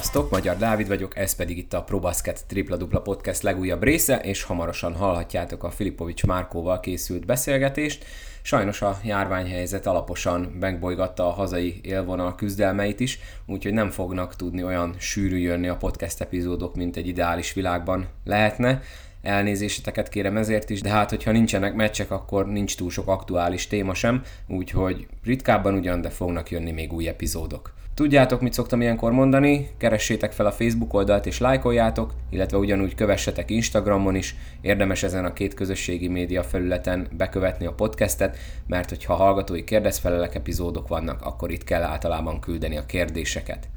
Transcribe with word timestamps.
Sziasztok, 0.00 0.30
Magyar 0.30 0.56
Dávid 0.56 0.88
vagyok, 0.88 1.16
ez 1.16 1.34
pedig 1.34 1.58
itt 1.58 1.72
a 1.72 1.82
ProBasket 1.82 2.46
Tripla 2.46 2.76
Dupla 2.76 3.00
Podcast 3.00 3.42
legújabb 3.42 3.82
része, 3.82 4.18
és 4.18 4.42
hamarosan 4.42 4.94
hallhatjátok 4.94 5.64
a 5.64 5.70
Filipovics 5.70 6.26
Márkóval 6.26 6.80
készült 6.80 7.26
beszélgetést. 7.26 8.04
Sajnos 8.42 8.82
a 8.82 8.98
járványhelyzet 9.04 9.86
alaposan 9.86 10.40
megbolygatta 10.40 11.26
a 11.26 11.30
hazai 11.30 11.80
élvonal 11.82 12.34
küzdelmeit 12.34 13.00
is, 13.00 13.18
úgyhogy 13.46 13.72
nem 13.72 13.90
fognak 13.90 14.36
tudni 14.36 14.64
olyan 14.64 14.94
sűrű 14.98 15.38
jönni 15.38 15.68
a 15.68 15.76
podcast 15.76 16.20
epizódok, 16.20 16.74
mint 16.74 16.96
egy 16.96 17.06
ideális 17.06 17.52
világban 17.52 18.08
lehetne. 18.24 18.82
Elnézéseteket 19.22 20.08
kérem 20.08 20.36
ezért 20.36 20.70
is, 20.70 20.80
de 20.80 20.90
hát 20.90 21.10
hogyha 21.10 21.32
nincsenek 21.32 21.74
meccsek, 21.74 22.10
akkor 22.10 22.46
nincs 22.46 22.76
túl 22.76 22.90
sok 22.90 23.08
aktuális 23.08 23.66
téma 23.66 23.94
sem, 23.94 24.22
úgyhogy 24.48 25.06
ritkábban 25.24 25.74
ugyan, 25.74 26.00
de 26.00 26.10
fognak 26.10 26.50
jönni 26.50 26.70
még 26.70 26.92
új 26.92 27.08
epizódok. 27.08 27.78
Tudjátok, 27.94 28.40
mit 28.40 28.52
szoktam 28.52 28.80
ilyenkor 28.80 29.12
mondani? 29.12 29.68
Keressétek 29.76 30.32
fel 30.32 30.46
a 30.46 30.52
Facebook 30.52 30.94
oldalt 30.94 31.26
és 31.26 31.38
lájkoljátok, 31.38 32.14
illetve 32.30 32.58
ugyanúgy 32.58 32.94
kövessetek 32.94 33.50
Instagramon 33.50 34.14
is. 34.14 34.34
Érdemes 34.60 35.02
ezen 35.02 35.24
a 35.24 35.32
két 35.32 35.54
közösségi 35.54 36.08
média 36.08 36.42
felületen 36.42 37.08
bekövetni 37.16 37.66
a 37.66 37.72
podcastet, 37.72 38.36
mert 38.66 38.88
hogyha 38.88 39.14
hallgatói 39.14 39.64
kérdezfelelek 39.64 40.34
epizódok 40.34 40.88
vannak, 40.88 41.22
akkor 41.22 41.50
itt 41.50 41.64
kell 41.64 41.82
általában 41.82 42.40
küldeni 42.40 42.76
a 42.76 42.86
kérdéseket. 42.86 43.68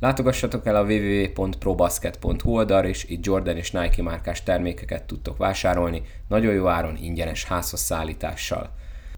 Látogassatok 0.00 0.66
el 0.66 0.76
a 0.76 0.84
www.probasket.hu 0.84 2.50
oldalra, 2.50 2.88
és 2.88 3.04
itt 3.04 3.24
Jordan 3.24 3.56
és 3.56 3.70
Nike 3.70 4.02
márkás 4.02 4.42
termékeket 4.42 5.04
tudtok 5.04 5.36
vásárolni, 5.36 6.02
nagyon 6.28 6.54
jó 6.54 6.66
áron, 6.66 6.96
ingyenes 7.00 7.44
házhoz 7.44 7.80
szállítással. 7.80 8.70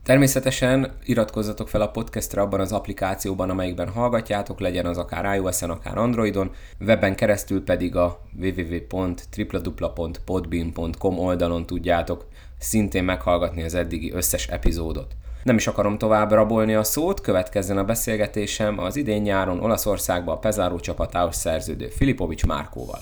Természetesen 0.04 0.92
iratkozzatok 1.04 1.68
fel 1.68 1.80
a 1.80 1.90
podcastra 1.90 2.42
abban 2.42 2.60
az 2.60 2.72
applikációban, 2.72 3.50
amelyikben 3.50 3.88
hallgatjátok, 3.88 4.60
legyen 4.60 4.86
az 4.86 4.98
akár 4.98 5.34
iOS-en, 5.34 5.70
akár 5.70 5.98
Androidon, 5.98 6.50
webben 6.80 7.14
keresztül 7.14 7.64
pedig 7.64 7.96
a 7.96 8.18
www.tripladupla.podbean.com 8.40 11.18
oldalon 11.18 11.66
tudjátok 11.66 12.24
szintén 12.58 13.04
meghallgatni 13.04 13.62
az 13.62 13.74
eddigi 13.74 14.12
összes 14.12 14.46
epizódot. 14.46 15.14
Nem 15.42 15.56
is 15.56 15.66
akarom 15.66 15.98
tovább 15.98 16.30
rabolni 16.30 16.74
a 16.74 16.82
szót, 16.82 17.20
következzen 17.20 17.78
a 17.78 17.84
beszélgetésem 17.84 18.78
az 18.78 18.96
idén 18.96 19.22
nyáron 19.22 19.60
Olaszországba 19.60 20.32
a 20.32 20.38
Pezáró 20.38 20.78
csapatához 20.78 21.36
szerződő 21.36 21.86
Filipovics 21.86 22.46
Márkóval. 22.46 22.98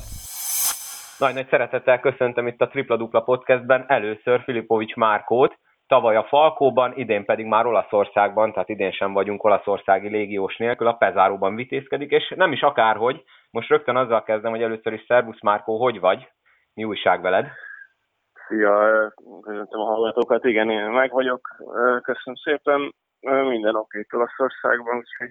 Nagy 1.18 1.34
nagy 1.34 1.46
szeretettel 1.50 2.00
köszöntöm 2.00 2.46
itt 2.46 2.60
a 2.60 2.68
Tripla 2.68 2.96
Dupla 2.96 3.20
podcastben 3.20 3.84
először 3.88 4.42
Filipovics 4.44 4.94
Márkót, 4.94 5.58
tavaly 5.86 6.16
a 6.16 6.24
Falkóban, 6.24 6.92
idén 6.96 7.24
pedig 7.24 7.46
már 7.46 7.66
Olaszországban, 7.66 8.52
tehát 8.52 8.68
idén 8.68 8.92
sem 8.92 9.12
vagyunk 9.12 9.44
olaszországi 9.44 10.08
légiós 10.08 10.56
nélkül, 10.56 10.86
a 10.86 10.92
Pezáróban 10.92 11.54
vitézkedik, 11.54 12.10
és 12.10 12.32
nem 12.36 12.52
is 12.52 12.62
akárhogy, 12.62 13.24
most 13.50 13.68
rögtön 13.68 13.96
azzal 13.96 14.22
kezdem, 14.22 14.50
hogy 14.50 14.62
először 14.62 14.92
is 14.92 15.04
Szerbusz 15.06 15.42
Márkó, 15.42 15.82
hogy 15.82 16.00
vagy? 16.00 16.28
Mi 16.74 16.84
újság 16.84 17.20
veled? 17.20 17.46
Szia, 18.48 19.12
köszöntöm 19.42 19.80
a 19.80 19.84
hallgatókat, 19.84 20.44
igen, 20.44 20.70
én 20.70 20.84
meg 20.84 21.10
vagyok, 21.10 21.40
köszönöm 22.02 22.34
szépen, 22.42 22.94
minden 23.20 23.76
oké 23.76 24.06
Olaszországban, 24.10 24.96
úgyhogy 24.96 25.30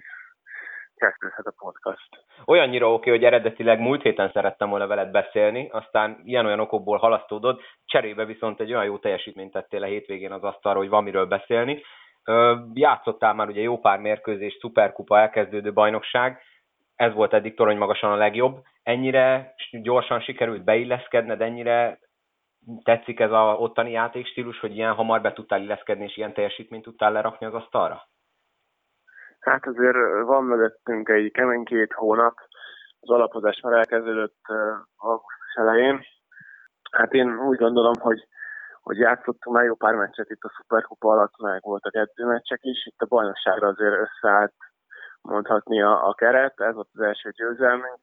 kezdődhet 0.96 1.46
a 1.46 1.54
podcast. 1.56 2.08
Olyannyira 2.46 2.92
oké, 2.92 3.10
hogy 3.10 3.24
eredetileg 3.24 3.80
múlt 3.80 4.02
héten 4.02 4.30
szerettem 4.32 4.68
volna 4.68 4.86
veled 4.86 5.10
beszélni, 5.10 5.68
aztán 5.72 6.20
ilyen-olyan 6.24 6.60
okokból 6.60 6.98
halasztódott, 6.98 7.60
cserébe 7.84 8.24
viszont 8.24 8.60
egy 8.60 8.72
olyan 8.72 8.84
jó 8.84 8.98
teljesítményt 8.98 9.52
tettél 9.52 9.82
a 9.82 9.86
hétvégén 9.86 10.32
az 10.32 10.42
asztalra, 10.42 10.78
hogy 10.78 10.88
van 10.88 11.02
miről 11.02 11.26
beszélni. 11.26 11.82
Játszottál 12.72 13.34
már 13.34 13.48
ugye 13.48 13.60
jó 13.60 13.78
pár 13.78 13.98
mérkőzés, 13.98 14.56
szuperkupa, 14.60 15.18
elkezdődő 15.18 15.72
bajnokság, 15.72 16.40
ez 16.96 17.12
volt 17.12 17.32
eddig 17.32 17.54
torony 17.54 17.76
magasan 17.76 18.12
a 18.12 18.16
legjobb. 18.16 18.62
Ennyire 18.82 19.54
gyorsan 19.70 20.20
sikerült 20.20 20.64
beilleszkedned, 20.64 21.40
ennyire 21.40 21.98
tetszik 22.82 23.20
ez 23.20 23.30
a 23.30 23.56
ottani 23.58 23.90
játékstílus, 23.90 24.60
hogy 24.60 24.76
ilyen 24.76 24.92
hamar 24.92 25.20
be 25.20 25.32
tudtál 25.32 25.62
illeszkedni, 25.62 26.04
és 26.04 26.16
ilyen 26.16 26.32
teljesítményt 26.32 26.82
tudtál 26.82 27.12
lerakni 27.12 27.46
az 27.46 27.54
asztalra? 27.54 28.08
Hát 29.50 29.66
azért 29.66 29.96
van 30.24 30.44
mögöttünk 30.44 31.08
egy 31.08 31.32
kemény 31.32 31.64
két 31.64 31.92
hónap, 31.92 32.34
az 33.00 33.10
alapozás 33.10 33.60
már 33.60 33.72
elkezdődött 33.72 34.40
augusztus 34.96 35.54
elején. 35.54 36.04
Hát 36.90 37.12
én 37.12 37.38
úgy 37.38 37.58
gondolom, 37.58 37.92
hogy, 38.00 38.26
hogy 38.82 38.98
játszottunk 38.98 39.56
már 39.56 39.64
jó 39.64 39.74
pár 39.74 39.94
meccset 39.94 40.30
itt 40.30 40.42
a 40.42 40.52
Superkupa 40.56 41.08
alatt, 41.08 41.38
meg 41.38 41.60
voltak 41.62 41.94
edzőmeccsek 41.94 42.58
is, 42.62 42.86
itt 42.86 43.00
a 43.00 43.06
bajnokságra 43.06 43.68
azért 43.68 43.94
összeállt 43.94 44.54
mondhatni 45.20 45.82
a, 45.82 46.08
a 46.08 46.14
keret, 46.14 46.60
ez 46.60 46.74
volt 46.74 46.88
az 46.92 47.00
első 47.00 47.30
győzelmünk, 47.30 47.98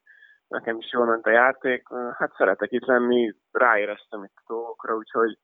nekem 0.48 0.76
is 0.78 0.92
jól 0.92 1.06
ment 1.06 1.26
a 1.26 1.30
játék, 1.30 1.88
hát 2.18 2.34
szeretek 2.36 2.72
itt 2.72 2.86
lenni, 2.86 3.34
ráéreztem 3.52 4.24
itt 4.24 4.36
a 4.36 4.52
dolgokra, 4.52 4.94
úgyhogy 4.94 5.38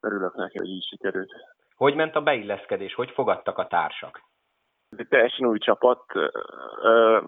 örülök 0.00 0.34
neki, 0.34 0.58
hogy 0.58 0.68
így 0.68 0.86
sikerült. 0.90 1.32
Hogy 1.76 1.94
ment 1.94 2.14
a 2.14 2.22
beilleszkedés, 2.22 2.94
hogy 2.94 3.10
fogadtak 3.10 3.58
a 3.58 3.66
társak? 3.66 4.20
Egy 5.00 5.08
teljesen 5.08 5.46
új 5.46 5.58
csapat 5.58 6.04
ö, 6.82 7.20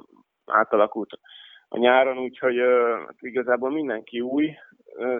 átalakult 0.47 1.19
a 1.69 1.79
nyáron, 1.79 2.19
úgyhogy 2.19 2.59
ö, 2.59 3.03
igazából 3.19 3.71
mindenki 3.71 4.21
új. 4.21 4.55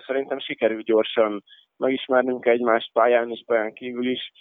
Szerintem 0.07 0.39
sikerült 0.39 0.85
gyorsan 0.85 1.45
megismernünk 1.77 2.47
egymást 2.47 2.93
pályán 2.93 3.31
és 3.31 3.43
pályán 3.47 3.73
kívül 3.73 4.07
is. 4.07 4.33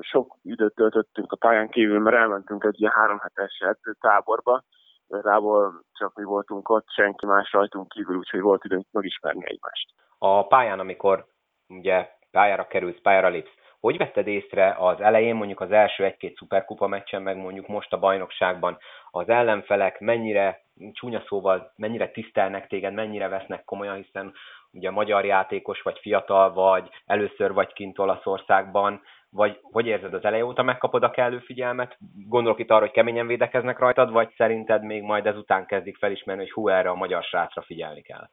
Sok 0.00 0.36
időt 0.42 0.74
töltöttünk 0.74 1.32
a 1.32 1.36
pályán 1.36 1.68
kívül, 1.68 1.98
mert 1.98 2.16
elmentünk 2.16 2.64
egy 2.64 2.80
ilyen 2.80 2.92
három 2.92 3.18
hetes 3.18 3.58
edzőtáborba. 3.58 4.62
Igazából 5.08 5.84
csak 5.92 6.14
mi 6.14 6.24
voltunk 6.24 6.68
ott, 6.68 6.86
senki 6.88 7.26
más 7.26 7.52
rajtunk 7.52 7.88
kívül, 7.88 8.16
úgyhogy 8.16 8.40
volt 8.40 8.64
időnk 8.64 8.86
megismerni 8.90 9.44
egymást. 9.46 9.90
A 10.18 10.46
pályán, 10.46 10.78
amikor 10.80 11.26
ugye 11.68 12.08
pályára 12.30 12.66
kerülsz, 12.66 13.00
pályára 13.02 13.28
lépsz, 13.28 13.63
hogy 13.84 13.96
vetted 13.96 14.26
észre 14.26 14.74
az 14.78 15.00
elején, 15.00 15.34
mondjuk 15.34 15.60
az 15.60 15.70
első 15.70 16.04
egy-két 16.04 16.36
szuperkupa 16.36 16.86
meccsen, 16.86 17.22
meg 17.22 17.36
mondjuk 17.36 17.66
most 17.66 17.92
a 17.92 17.98
bajnokságban 17.98 18.78
az 19.10 19.28
ellenfelek 19.28 20.00
mennyire, 20.00 20.60
csúnya 20.92 21.22
szóval, 21.26 21.72
mennyire 21.76 22.08
tisztelnek 22.08 22.66
téged, 22.66 22.94
mennyire 22.94 23.28
vesznek 23.28 23.64
komolyan, 23.64 23.96
hiszen 23.96 24.32
ugye 24.72 24.90
magyar 24.90 25.24
játékos, 25.24 25.82
vagy 25.82 25.98
fiatal, 25.98 26.52
vagy 26.52 26.88
először 27.06 27.52
vagy 27.52 27.72
kint 27.72 27.98
Olaszországban, 27.98 29.02
vagy 29.30 29.58
hogy 29.62 29.86
érzed 29.86 30.14
az 30.14 30.24
eleje 30.24 30.44
óta 30.44 30.62
megkapod 30.62 31.02
a 31.02 31.10
kellő 31.10 31.38
figyelmet? 31.38 31.96
Gondolok 32.28 32.58
itt 32.58 32.70
arra, 32.70 32.80
hogy 32.80 32.90
keményen 32.90 33.26
védekeznek 33.26 33.78
rajtad, 33.78 34.10
vagy 34.10 34.34
szerinted 34.36 34.84
még 34.84 35.02
majd 35.02 35.26
ezután 35.26 35.66
kezdik 35.66 35.96
felismerni, 35.96 36.42
hogy 36.42 36.52
hú, 36.52 36.68
erre 36.68 36.88
a 36.88 36.94
magyar 36.94 37.22
srácra 37.22 37.62
figyelni 37.62 38.02
kell? 38.02 38.28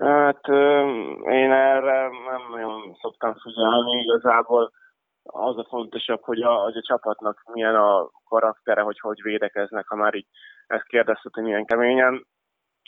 Hát 0.00 0.48
én 1.28 1.52
erre 1.52 2.08
nem 2.08 2.42
nagyon 2.50 2.96
szoktam 3.00 3.34
figyelni, 3.42 4.00
igazából 4.00 4.72
az 5.24 5.58
a 5.58 5.66
fontosabb, 5.68 6.22
hogy 6.22 6.42
a, 6.42 6.54
hogy 6.54 6.76
a 6.76 6.82
csapatnak 6.82 7.42
milyen 7.52 7.74
a 7.74 8.10
karaktere, 8.28 8.80
hogy 8.80 9.00
hogy 9.00 9.22
védekeznek, 9.22 9.86
ha 9.88 9.96
már 9.96 10.14
így 10.14 10.26
ezt 10.66 10.86
kérdezted, 10.86 11.34
hogy 11.34 11.42
milyen 11.42 11.64
keményen. 11.64 12.26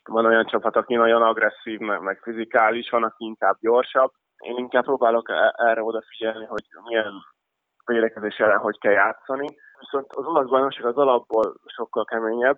Van 0.05 0.27
olyan 0.27 0.47
csapat, 0.47 0.77
aki 0.77 0.95
nagyon 0.95 1.23
agresszív, 1.23 1.79
meg, 1.79 2.01
meg 2.01 2.19
fizikális, 2.23 2.91
van, 2.91 3.03
aki 3.03 3.25
inkább 3.25 3.57
gyorsabb. 3.61 4.11
Én 4.37 4.57
inkább 4.57 4.85
próbálok 4.85 5.31
e, 5.31 5.55
erre 5.57 5.83
odafigyelni, 5.83 6.45
hogy 6.47 6.65
milyen 6.85 7.13
védekezés 7.85 8.37
ellen 8.37 8.59
hogy 8.59 8.79
kell 8.79 8.93
játszani. 8.93 9.47
Viszont 9.79 10.13
az 10.13 10.27
olasz 10.27 10.49
bajnokság 10.49 10.85
az 10.85 10.97
alapból 10.97 11.55
sokkal 11.67 12.05
keményebb, 12.05 12.57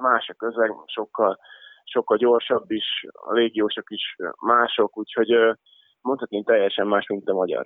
más 0.00 0.28
a 0.28 0.34
közeg, 0.34 0.70
sokkal, 0.86 1.38
sokkal 1.84 2.16
gyorsabb 2.16 2.70
is, 2.70 3.06
a 3.10 3.32
légiósok 3.32 3.90
is 3.90 4.16
mások, 4.40 4.98
úgyhogy 4.98 5.56
mondhatni 6.00 6.42
teljesen 6.42 6.86
más, 6.86 7.06
mint 7.06 7.28
a 7.28 7.34
magyar. 7.34 7.64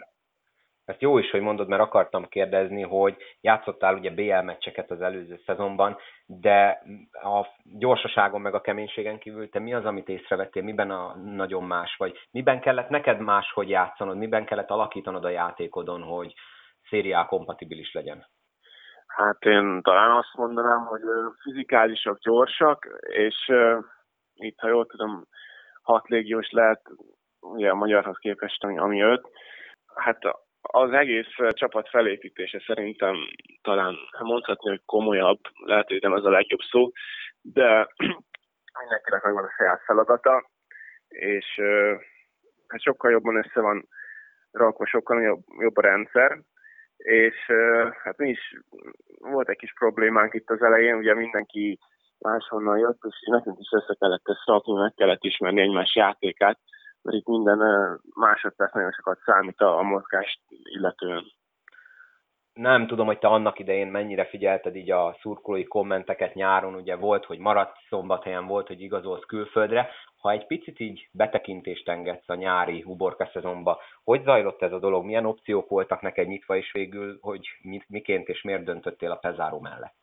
Ezt 0.86 1.00
jó 1.00 1.18
is, 1.18 1.30
hogy 1.30 1.40
mondod, 1.40 1.68
mert 1.68 1.82
akartam 1.82 2.28
kérdezni, 2.28 2.82
hogy 2.82 3.16
játszottál 3.40 3.94
ugye 3.94 4.10
BL 4.10 4.40
meccseket 4.40 4.90
az 4.90 5.00
előző 5.00 5.40
szezonban, 5.46 5.96
de 6.26 6.82
a 7.12 7.46
gyorsaságon 7.64 8.40
meg 8.40 8.54
a 8.54 8.60
keménységen 8.60 9.18
kívül 9.18 9.48
te 9.48 9.58
mi 9.58 9.74
az, 9.74 9.84
amit 9.84 10.08
észrevettél, 10.08 10.62
miben 10.62 10.90
a 10.90 11.14
nagyon 11.16 11.64
más, 11.64 11.96
vagy 11.96 12.18
miben 12.30 12.60
kellett 12.60 12.88
neked 12.88 13.20
máshogy 13.20 13.68
játszanod, 13.68 14.16
miben 14.16 14.44
kellett 14.44 14.70
alakítanod 14.70 15.24
a 15.24 15.28
játékodon, 15.28 16.02
hogy 16.02 16.34
szériá 16.88 17.26
kompatibilis 17.26 17.92
legyen? 17.92 18.26
Hát 19.06 19.44
én 19.44 19.82
talán 19.82 20.10
azt 20.10 20.34
mondanám, 20.34 20.84
hogy 20.84 21.00
fizikálisak, 21.42 22.18
gyorsak, 22.18 22.88
és 23.00 23.52
itt, 24.34 24.58
ha 24.58 24.68
jól 24.68 24.86
tudom, 24.86 25.26
hat 25.82 26.08
légiós 26.08 26.50
lehet 26.50 26.80
ugye 27.40 27.70
a 27.70 27.74
magyarhoz 27.74 28.18
képest, 28.18 28.64
ami, 28.64 28.78
ami 28.78 29.00
öt. 29.00 29.28
Hát 29.94 30.18
az 30.66 30.92
egész 30.92 31.34
csapat 31.50 31.88
felépítése 31.88 32.62
szerintem 32.66 33.16
talán 33.62 33.94
mondhatni, 34.18 34.68
hogy 34.70 34.82
komolyabb, 34.84 35.40
lehet, 35.64 35.88
hogy 35.88 36.02
nem 36.02 36.12
az 36.12 36.24
a 36.24 36.30
legjobb 36.30 36.60
szó, 36.60 36.90
de 37.40 37.88
mindenkinek 38.80 39.22
megvan 39.22 39.44
a 39.44 39.54
saját 39.56 39.82
feladata, 39.84 40.50
és 41.08 41.60
hát 42.66 42.82
sokkal 42.82 43.10
jobban 43.10 43.36
össze 43.36 43.60
van 43.60 43.88
rakva, 44.50 44.86
sokkal 44.86 45.22
jobb, 45.22 45.42
jobb 45.58 45.76
a 45.76 45.80
rendszer, 45.80 46.38
és 46.96 47.34
hát 48.02 48.16
mi 48.16 48.28
is 48.28 48.60
volt 49.18 49.48
egy 49.48 49.56
kis 49.56 49.72
problémánk 49.78 50.34
itt 50.34 50.50
az 50.50 50.62
elején, 50.62 50.94
ugye 50.94 51.14
mindenki 51.14 51.78
máshonnan 52.18 52.78
jött, 52.78 52.98
és 53.08 53.16
nekünk 53.30 53.58
is 53.58 53.68
össze 53.70 53.96
kellett 53.98 54.28
ezt 54.28 54.46
rakni, 54.46 54.72
meg 54.72 54.92
kellett 54.96 55.24
ismerni 55.24 55.60
egymás 55.60 55.94
játékát, 55.94 56.58
mert 57.06 57.18
itt 57.18 57.26
minden 57.26 57.58
másodperc 58.14 58.72
nagyon 58.74 58.92
sokat 58.92 59.18
számít 59.24 59.60
a, 59.60 59.82
mozgást 59.82 60.40
illetően. 60.48 61.24
Nem 62.52 62.86
tudom, 62.86 63.06
hogy 63.06 63.18
te 63.18 63.28
annak 63.28 63.58
idején 63.58 63.86
mennyire 63.86 64.24
figyelted 64.24 64.76
így 64.76 64.90
a 64.90 65.16
szurkolói 65.20 65.64
kommenteket 65.64 66.34
nyáron, 66.34 66.74
ugye 66.74 66.96
volt, 66.96 67.24
hogy 67.24 67.38
maradt 67.38 67.76
szombathelyen, 67.88 68.46
volt, 68.46 68.66
hogy 68.66 68.80
igazolsz 68.80 69.24
külföldre. 69.26 69.88
Ha 70.20 70.30
egy 70.30 70.46
picit 70.46 70.80
így 70.80 71.08
betekintést 71.12 71.88
engedsz 71.88 72.28
a 72.28 72.34
nyári 72.34 72.82
uborka 72.86 73.30
szezonba, 73.32 73.80
hogy 74.04 74.22
zajlott 74.22 74.62
ez 74.62 74.72
a 74.72 74.78
dolog, 74.78 75.04
milyen 75.04 75.26
opciók 75.26 75.68
voltak 75.68 76.00
neked 76.00 76.26
nyitva, 76.26 76.56
és 76.56 76.72
végül, 76.72 77.18
hogy 77.20 77.48
miként 77.88 78.28
és 78.28 78.42
miért 78.42 78.64
döntöttél 78.64 79.10
a 79.10 79.16
Pezáró 79.16 79.60
mellett? 79.60 79.96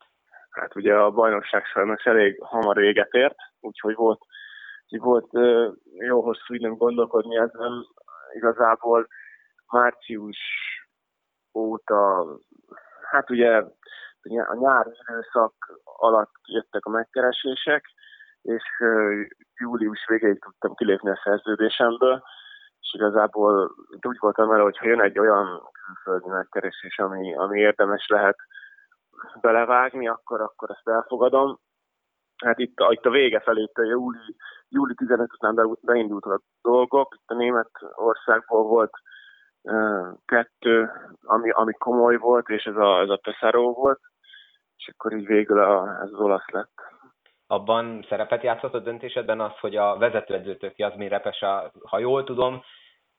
Hát 0.50 0.76
ugye 0.76 0.96
a 0.96 1.12
bajnokság 1.12 1.66
sajnos 1.66 2.04
elég 2.04 2.42
hamar 2.42 2.76
véget 2.76 3.14
ért, 3.14 3.38
úgyhogy 3.60 3.96
volt, 3.96 4.26
volt 5.02 5.32
jó 6.06 6.22
hosszú 6.22 6.54
időm 6.54 6.78
gondolkodni 6.78 7.38
ezen. 7.38 7.86
Igazából 8.34 9.08
március 9.72 10.38
óta, 11.54 12.26
hát 13.12 13.30
ugye 13.30 13.64
a 14.26 14.56
nyári 14.56 14.92
időszak 15.08 15.54
alatt 15.84 16.34
jöttek 16.48 16.86
a 16.86 16.90
megkeresések, 16.90 17.86
és 18.42 18.64
július 19.60 20.06
végéig 20.08 20.40
tudtam 20.40 20.74
kilépni 20.76 21.10
a 21.10 21.22
szerződésemből, 21.24 22.24
és 22.80 22.94
igazából 22.94 23.76
úgy 24.02 24.18
voltam 24.20 24.48
vele, 24.48 24.62
hogy 24.62 24.78
ha 24.78 24.88
jön 24.88 25.02
egy 25.02 25.20
olyan 25.20 25.72
külföldi 25.86 26.30
megkeresés, 26.30 27.00
ami, 27.00 27.36
ami 27.36 27.60
érdemes 27.60 28.08
lehet 28.08 28.38
belevágni, 29.42 30.08
akkor, 30.08 30.42
akkor 30.42 30.70
ezt 30.70 30.88
elfogadom. 30.88 31.60
Hát 32.44 32.60
itt, 32.60 32.78
itt 32.90 33.06
a 33.06 33.10
vége 33.10 33.40
felé, 33.40 33.62
itt 33.62 33.78
a 33.78 33.84
júli, 33.84 34.36
júli 34.70 34.94
15 34.96 35.34
után 35.34 35.56
be, 35.56 35.64
beindult 35.82 36.26
a 36.26 36.40
dolgok. 36.62 37.16
Itt 37.16 37.30
a 37.30 37.36
német 37.36 37.72
országból 37.96 38.64
volt 38.64 38.92
uh, 39.62 40.08
kettő, 40.26 40.90
ami, 41.22 41.50
ami 41.50 41.74
komoly 41.74 42.18
volt, 42.18 42.50
és 42.50 42.64
ez 42.64 42.76
a, 42.76 43.00
ez 43.00 43.10
a 43.10 43.20
Pesaro 43.24 43.74
volt, 43.74 44.00
és 44.78 44.88
akkor 44.88 45.14
így 45.14 45.26
végül 45.26 45.60
a, 45.60 46.00
ez 46.02 46.10
az 46.12 46.20
olasz 46.20 46.50
lett. 46.52 46.82
Abban 47.48 48.06
szerepet 48.10 48.44
játszott 48.44 48.74
a 48.74 48.80
döntésedben 48.80 49.40
az, 49.40 49.58
hogy 49.60 49.76
a 49.76 49.98
vezetőedzőtök 49.98 50.78
Jazmin 50.78 51.10
Repesa, 51.10 51.72
ha 51.84 52.00
jól 52.00 52.24
tudom, 52.24 52.62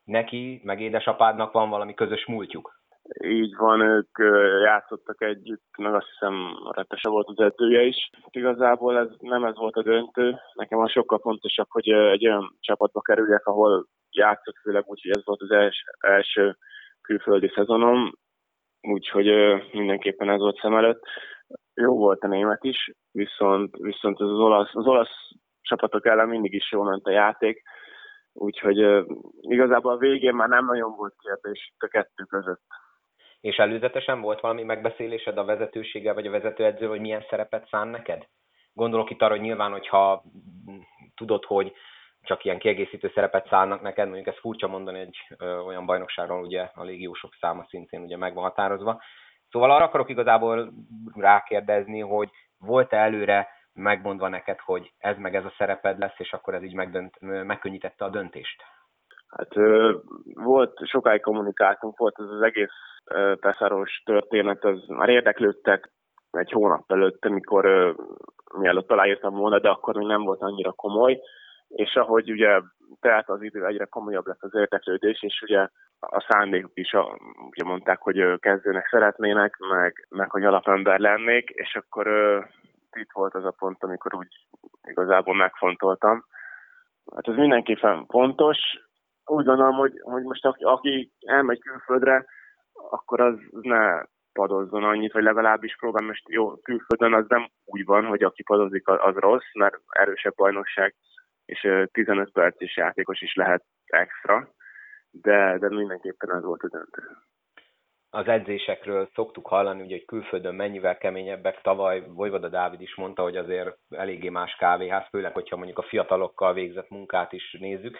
neki, 0.05 0.61
meg 0.65 0.81
édesapádnak 0.81 1.53
van 1.53 1.70
valami 1.70 1.94
közös 1.94 2.27
múltjuk. 2.27 2.82
Így 3.25 3.56
van, 3.56 3.81
ők 3.81 4.19
játszottak 4.62 5.23
együtt, 5.23 5.77
meg 5.79 5.95
azt 5.95 6.06
hiszem 6.11 6.35
Repese 6.71 7.09
volt 7.09 7.29
az 7.29 7.39
edzője 7.39 7.83
is. 7.83 8.11
Igazából 8.31 8.99
ez 8.99 9.09
nem 9.19 9.45
ez 9.45 9.56
volt 9.56 9.77
a 9.77 9.83
döntő. 9.83 10.37
Nekem 10.55 10.79
a 10.79 10.89
sokkal 10.89 11.19
fontosabb, 11.19 11.67
hogy 11.71 11.89
egy 11.89 12.27
olyan 12.27 12.56
csapatba 12.61 13.01
kerüljek, 13.01 13.47
ahol 13.47 13.87
játszott, 14.11 14.56
főleg 14.62 14.85
úgy, 14.87 15.01
hogy 15.03 15.17
ez 15.17 15.25
volt 15.25 15.41
az 15.41 15.51
els, 15.51 15.85
első 15.99 16.56
külföldi 17.01 17.53
szezonom, 17.55 18.12
úgyhogy 18.81 19.27
mindenképpen 19.73 20.31
ez 20.31 20.39
volt 20.39 20.59
szem 20.59 20.77
előtt. 20.77 21.03
Jó 21.75 21.97
volt 21.97 22.23
a 22.23 22.27
német 22.27 22.65
is, 22.65 22.93
viszont, 23.11 23.77
viszont 23.77 24.21
az, 24.21 24.31
az 24.31 24.39
olasz, 24.39 24.75
az 24.75 24.87
olasz 24.87 25.31
csapatok 25.61 26.06
ellen 26.06 26.29
mindig 26.29 26.53
is 26.53 26.73
jól 26.73 26.85
ment 26.85 27.06
a 27.06 27.11
játék, 27.11 27.62
úgyhogy 28.33 29.05
igazából 29.41 29.93
a 29.93 29.97
végén 29.97 30.35
már 30.35 30.49
nem 30.49 30.65
nagyon 30.65 30.97
volt 30.97 31.15
kérdés 31.19 31.75
a 31.79 31.87
kettő 31.87 32.25
között. 32.25 32.62
És 33.44 33.56
előzetesen 33.56 34.20
volt 34.20 34.41
valami 34.41 34.62
megbeszélésed 34.62 35.38
a 35.38 35.44
vezetőséggel, 35.44 36.14
vagy 36.14 36.26
a 36.26 36.31
vezetőedző, 36.31 36.87
hogy 36.87 37.00
milyen 37.00 37.25
szerepet 37.31 37.69
szán 37.69 37.88
neked? 37.88 38.26
Gondolok 38.73 39.11
itt 39.11 39.23
arra, 39.23 39.32
hogy 39.32 39.41
nyilván, 39.41 39.70
hogyha 39.70 40.23
tudod, 41.14 41.44
hogy 41.44 41.73
csak 42.23 42.44
ilyen 42.44 42.58
kiegészítő 42.58 43.11
szerepet 43.14 43.49
szállnak 43.49 43.81
neked, 43.82 44.06
mondjuk 44.06 44.26
ez 44.26 44.41
furcsa 44.41 44.69
mondani 44.69 44.99
egy 45.00 45.17
ö, 45.38 45.58
olyan 45.58 45.87
bajnokságról, 45.87 46.44
ugye 46.44 46.70
a 46.75 46.82
légiósok 46.82 47.35
száma 47.41 47.67
szintén 47.69 48.00
ugye 48.00 48.17
meg 48.17 48.35
van 48.35 48.44
határozva. 48.44 49.02
Szóval 49.50 49.70
arra 49.70 49.85
akarok 49.85 50.08
igazából 50.08 50.73
rákérdezni, 51.14 52.00
hogy 52.00 52.31
volt-e 52.58 52.96
előre 52.96 53.49
megmondva 53.73 54.29
neked, 54.29 54.58
hogy 54.61 54.93
ez 54.99 55.17
meg 55.19 55.35
ez 55.35 55.44
a 55.44 55.55
szereped 55.58 55.99
lesz, 55.99 56.19
és 56.19 56.32
akkor 56.32 56.55
ez 56.55 56.62
így 56.62 56.75
megdönt, 56.75 57.20
megkönnyítette 57.20 58.05
a 58.05 58.11
döntést? 58.11 58.62
Hát 59.37 59.55
volt, 60.35 60.87
sokáig 60.87 61.21
kommunikáltunk, 61.21 61.99
volt 61.99 62.19
ez 62.19 62.29
az 62.29 62.43
egész 62.43 62.73
Peszáros 63.41 64.03
történet, 64.05 64.65
az 64.65 64.85
már 64.89 65.09
érdeklődtek 65.09 65.91
egy 66.31 66.51
hónap 66.51 66.93
előtt, 66.93 67.25
amikor 67.25 67.95
mielőtt 68.59 68.91
aláírtam 68.91 69.35
volna, 69.35 69.59
de 69.59 69.69
akkor 69.69 69.97
még 69.97 70.07
nem 70.07 70.23
volt 70.23 70.41
annyira 70.41 70.73
komoly, 70.73 71.21
és 71.69 71.97
ahogy 71.97 72.31
ugye 72.31 72.61
tehát 73.01 73.29
az 73.29 73.43
idő 73.43 73.67
egyre 73.67 73.85
komolyabb 73.85 74.27
lett 74.27 74.43
az 74.43 74.55
érdeklődés, 74.55 75.23
és 75.23 75.43
ugye 75.43 75.69
a 76.01 76.27
szándékok 76.29 76.71
is 76.75 76.93
a, 76.93 77.19
ugye 77.51 77.65
mondták, 77.65 78.01
hogy 78.01 78.39
kezdőnek 78.39 78.89
szeretnének, 78.91 79.57
meg, 79.59 80.07
meg 80.11 80.31
hogy 80.31 80.45
alapember 80.45 80.99
lennék, 80.99 81.51
és 81.51 81.75
akkor 81.75 82.07
itt 82.93 83.11
volt 83.13 83.35
az 83.35 83.45
a 83.45 83.55
pont, 83.59 83.85
amikor 83.85 84.15
úgy 84.15 84.47
igazából 84.83 85.35
megfontoltam. 85.35 86.25
Hát 87.15 87.29
ez 87.29 87.35
mindenképpen 87.35 88.07
fontos. 88.07 88.59
Úgy 89.25 89.44
gondolom, 89.44 89.76
hogy, 89.76 89.93
hogy 90.03 90.23
most 90.23 90.44
aki, 90.44 90.65
aki 90.65 91.12
elmegy 91.26 91.61
külföldre, 91.61 92.26
akkor 92.73 93.21
az 93.21 93.38
ne 93.50 94.03
padozzon 94.32 94.85
annyit, 94.85 95.12
vagy 95.12 95.23
legalábbis 95.23 95.76
próbál 95.76 96.06
most 96.06 96.29
jó, 96.29 96.56
külföldön 96.56 97.15
az 97.15 97.25
nem 97.29 97.49
úgy 97.65 97.85
van, 97.85 98.05
hogy 98.05 98.23
aki 98.23 98.43
padozik, 98.43 98.88
az 98.88 99.15
rossz, 99.15 99.53
mert 99.55 99.76
erősebb 99.88 100.35
bajnokság, 100.35 100.94
és 101.44 101.69
15 101.93 102.32
perces 102.32 102.76
játékos 102.76 103.21
is 103.21 103.35
lehet 103.35 103.65
extra, 103.87 104.49
de, 105.11 105.59
de 105.59 105.69
mindenképpen 105.69 106.35
ez 106.35 106.43
volt 106.43 106.62
a 106.62 106.69
döntő. 106.69 107.03
Az 108.11 108.27
edzésekről 108.27 109.09
szoktuk 109.15 109.47
hallani, 109.47 109.82
ugye, 109.82 109.94
hogy 109.94 110.05
külföldön 110.05 110.55
mennyivel 110.55 110.99
keményebbek. 110.99 111.61
Tavaly 111.61 112.05
Vojvoda 112.09 112.49
Dávid 112.49 112.81
is 112.81 112.94
mondta, 112.94 113.23
hogy 113.23 113.37
azért 113.37 113.77
eléggé 113.91 114.29
más 114.29 114.56
kávéház, 114.59 115.06
főleg, 115.11 115.32
hogyha 115.32 115.56
mondjuk 115.56 115.79
a 115.79 115.82
fiatalokkal 115.88 116.55
végzett 116.55 116.89
munkát 116.91 117.32
is 117.32 117.56
nézzük. 117.60 117.99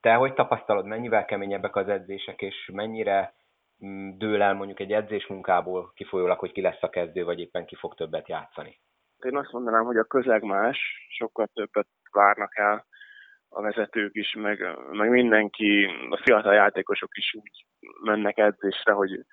Te 0.00 0.14
hogy 0.14 0.34
tapasztalod, 0.34 0.86
mennyivel 0.86 1.24
keményebbek 1.24 1.76
az 1.76 1.88
edzések, 1.88 2.40
és 2.40 2.70
mennyire 2.72 3.36
Mm, 3.84 4.16
dől 4.16 4.42
el 4.42 4.54
mondjuk 4.54 4.80
egy 4.80 4.92
edzésmunkából 4.92 5.92
kifolyólag, 5.94 6.38
hogy 6.38 6.52
ki 6.52 6.60
lesz 6.60 6.82
a 6.82 6.88
kezdő, 6.88 7.24
vagy 7.24 7.40
éppen 7.40 7.66
ki 7.66 7.74
fog 7.74 7.94
többet 7.94 8.28
játszani? 8.28 8.80
Én 9.24 9.36
azt 9.36 9.52
mondanám, 9.52 9.84
hogy 9.84 9.96
a 9.96 10.04
közeg 10.04 10.42
más, 10.42 10.78
sokkal 11.08 11.46
többet 11.54 11.86
várnak 12.12 12.56
el 12.56 12.86
a 13.48 13.62
vezetők 13.62 14.14
is, 14.14 14.34
meg, 14.34 14.78
meg 14.90 15.10
mindenki, 15.10 15.90
a 16.10 16.20
fiatal 16.22 16.54
játékosok 16.54 17.16
is 17.16 17.34
úgy 17.34 17.66
mennek 18.02 18.38
edzésre, 18.38 18.92
hogy 18.92 19.24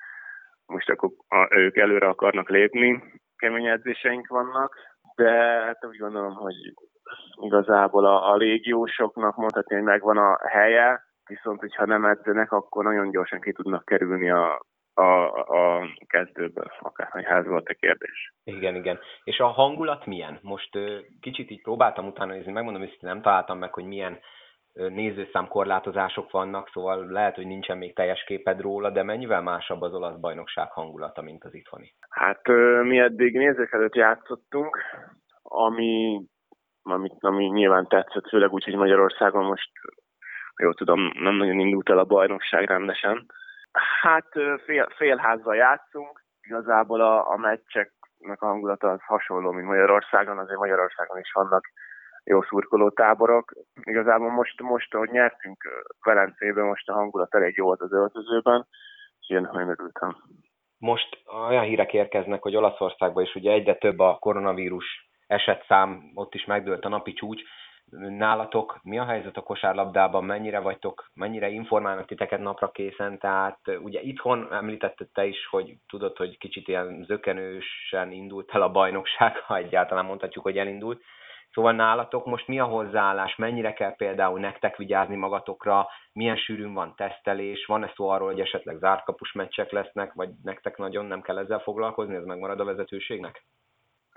most 0.66 0.90
akkor 0.90 1.10
a, 1.28 1.56
ők 1.56 1.78
előre 1.78 2.08
akarnak 2.08 2.50
lépni, 2.50 3.04
kemény 3.36 3.68
edzéseink 3.68 4.28
vannak, 4.28 4.76
de 5.16 5.32
hát 5.66 5.86
úgy 5.86 5.98
gondolom, 5.98 6.34
hogy 6.34 6.56
igazából 7.42 8.06
a, 8.06 8.32
a 8.32 8.36
légiósoknak 8.36 9.36
mondhatni, 9.36 9.76
hogy 9.76 9.84
megvan 9.84 10.18
a 10.18 10.48
helye, 10.48 11.04
viszont 11.26 11.60
hogyha 11.60 11.86
nem 11.86 12.06
edzenek, 12.06 12.52
akkor 12.52 12.84
nagyon 12.84 13.12
gyorsan 13.12 13.42
ki 13.42 13.52
tudnak 13.52 13.86
kerülni 13.86 14.30
a, 14.30 14.66
a, 14.94 15.26
a 15.34 15.88
kezdőből, 16.08 16.72
ház 17.24 17.46
volt 17.46 17.68
a 17.68 17.74
kérdés. 17.74 18.34
Igen, 18.44 18.76
igen. 18.76 19.00
És 19.24 19.40
a 19.40 19.48
hangulat 19.48 20.06
milyen? 20.06 20.40
Most 20.42 20.80
kicsit 21.20 21.50
így 21.50 21.62
próbáltam 21.62 22.08
utána 22.08 22.34
nézni, 22.34 22.52
megmondom 22.52 22.82
hogy 22.82 22.98
nem 23.00 23.22
találtam 23.22 23.58
meg, 23.58 23.74
hogy 23.74 23.86
milyen 23.86 24.20
nézőszám 24.74 25.48
korlátozások 25.48 26.32
vannak, 26.32 26.70
szóval 26.74 27.06
lehet, 27.06 27.36
hogy 27.36 27.46
nincsen 27.46 27.78
még 27.78 27.96
teljes 27.96 28.24
képed 28.24 28.62
róla, 28.62 28.90
de 28.90 29.04
mennyivel 29.04 29.42
másabb 29.42 29.82
az 29.82 29.94
olasz 29.94 30.20
bajnokság 30.20 30.72
hangulata, 30.72 31.22
mint 31.22 31.44
az 31.44 31.54
itthoni? 31.54 31.94
Hát 32.10 32.48
mi 32.84 33.00
eddig 33.00 33.38
nézők 33.38 33.72
előtt 33.72 33.96
játszottunk, 33.96 34.78
ami, 35.42 36.22
ami, 36.86 37.10
ami 37.20 37.46
nyilván 37.46 37.88
tetszett, 37.88 38.28
főleg 38.30 38.52
úgy, 38.52 38.64
hogy 38.64 38.76
Magyarországon 38.76 39.46
most 39.46 39.70
jól 40.58 40.74
tudom, 40.74 41.12
nem 41.14 41.36
nagyon 41.36 41.60
indult 41.60 41.90
el 41.90 41.98
a 41.98 42.04
bajnokság 42.04 42.68
rendesen. 42.68 43.26
Hát 44.02 44.28
fél, 44.66 44.88
félházzal 44.96 45.56
játszunk, 45.56 46.24
igazából 46.42 47.02
a, 47.02 47.30
a 47.30 47.38
meccseknek 47.38 48.42
a 48.42 48.46
hangulata 48.46 48.90
az 48.90 49.02
hasonló, 49.02 49.52
mint 49.52 49.68
Magyarországon, 49.68 50.38
azért 50.38 50.60
Magyarországon 50.60 51.20
is 51.20 51.32
vannak 51.34 51.66
jó 52.24 52.42
szurkoló 52.42 52.90
táborok. 52.90 53.52
Igazából 53.82 54.30
most, 54.30 54.62
most 54.62 54.94
ahogy 54.94 55.10
nyertünk 55.10 55.86
Velencében, 56.04 56.66
most 56.66 56.90
a 56.90 56.94
hangulat 56.94 57.36
elég 57.36 57.58
jó 57.58 57.66
volt 57.66 57.82
az 57.82 57.94
öltözőben, 57.94 58.68
és 59.20 59.30
én 59.30 59.42
nagyon 59.42 59.70
örültem. 59.70 60.16
Most 60.78 61.18
olyan 61.50 61.64
hírek 61.64 61.94
érkeznek, 61.94 62.42
hogy 62.42 62.56
Olaszországban 62.56 63.24
is 63.24 63.36
ugye 63.36 63.52
egyre 63.52 63.76
több 63.76 64.00
a 64.00 64.18
koronavírus 64.20 65.10
esetszám, 65.28 66.12
ott 66.14 66.34
is 66.34 66.46
megdőlt 66.46 66.86
a 66.86 66.90
napi 66.90 67.14
csúcs. 67.14 67.42
nálatok 68.18 68.80
mi 68.84 69.00
a 69.00 69.06
helyzet 69.06 69.38
a 69.38 69.42
kosárlabdában, 69.42 70.24
mennyire 70.24 70.60
vagytok, 70.60 71.10
mennyire 71.14 71.50
informálnak 71.50 72.06
titeket 72.06 72.40
napra 72.40 72.72
készen, 72.72 73.20
tehát 73.20 73.60
ugye 73.82 74.02
itthon 74.02 74.54
említetted 74.54 75.08
te 75.14 75.26
is, 75.26 75.48
hogy 75.50 75.76
tudod, 75.88 76.18
hogy 76.18 76.38
kicsit 76.38 76.68
ilyen 76.68 77.04
zökenősen 77.08 78.12
indult 78.12 78.52
el 78.52 78.62
a 78.62 78.72
bajnokság, 78.72 79.38
ha 79.38 79.56
egyáltalán 79.56 80.06
mondhatjuk, 80.06 80.44
hogy 80.44 80.58
elindult, 80.58 81.02
Szóval 81.56 81.74
nálatok 81.74 82.26
most 82.26 82.48
mi 82.48 82.60
a 82.60 82.66
hozzáállás, 82.66 83.36
mennyire 83.36 83.74
kell 83.74 83.96
például 83.96 84.40
nektek 84.40 84.76
vigyázni 84.76 85.16
magatokra, 85.16 85.88
milyen 86.14 86.36
sűrűn 86.36 86.74
van 86.74 86.96
tesztelés, 86.96 87.66
van-e 87.66 87.92
szó 87.96 88.10
arról, 88.10 88.28
hogy 88.28 88.40
esetleg 88.40 88.78
zártkapus 88.78 89.32
meccsek 89.32 89.72
lesznek, 89.72 90.14
vagy 90.14 90.30
nektek 90.44 90.78
nagyon 90.78 91.06
nem 91.06 91.22
kell 91.22 91.38
ezzel 91.38 91.60
foglalkozni, 91.60 92.16
ez 92.16 92.24
megmarad 92.24 92.60
a 92.60 92.66
vezetőségnek? 92.66 93.44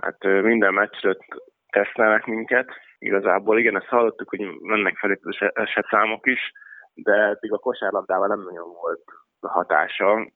Hát 0.03 0.23
minden 0.23 0.75
meccsről 0.75 1.17
tesztelnek 1.71 2.25
minket. 2.27 2.69
Igazából 2.99 3.59
igen, 3.59 3.77
ezt 3.77 3.87
hallottuk, 3.87 4.29
hogy 4.29 4.41
mennek 4.61 4.97
felépülő 4.97 5.51
esetszámok 5.55 6.27
is, 6.27 6.53
de 6.95 7.13
eddig 7.13 7.53
a 7.53 7.59
kosárlabdával 7.59 8.27
nem 8.27 8.43
nagyon 8.43 8.69
volt 8.69 9.03
hatása. 9.41 10.31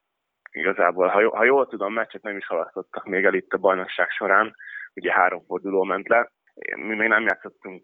Igazából, 0.50 1.06
ha, 1.06 1.36
ha 1.36 1.44
jól 1.44 1.66
tudom, 1.66 1.92
meccset 1.92 2.22
nem 2.22 2.36
is 2.36 2.46
halasztottak 2.46 3.04
még 3.04 3.24
el 3.24 3.34
itt 3.34 3.52
a 3.52 3.58
bajnokság 3.58 4.10
során, 4.10 4.56
ugye 4.94 5.12
három 5.12 5.44
forduló 5.46 5.82
ment 5.82 6.08
le, 6.08 6.30
mi 6.76 6.94
még 6.94 7.08
nem 7.08 7.22
játszottunk 7.22 7.82